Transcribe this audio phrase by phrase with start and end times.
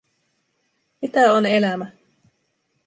[1.01, 1.85] Mitä on elämä?